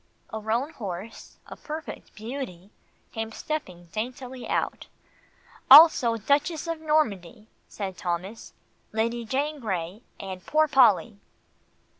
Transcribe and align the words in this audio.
A 0.33 0.39
roan 0.39 0.71
horse 0.73 1.37
a 1.45 1.55
perfect 1.55 2.15
beauty 2.15 2.71
came 3.11 3.31
stepping 3.31 3.85
daintily 3.91 4.47
out. 4.49 4.87
"Also 5.69 6.17
Duchess 6.17 6.65
of 6.65 6.81
Normandy," 6.81 7.47
said 7.67 7.97
Thomas, 7.99 8.51
"Lady 8.91 9.23
Jane 9.25 9.59
Grey, 9.59 10.01
and 10.19 10.43
Poor 10.43 10.67
Polly." 10.67 11.19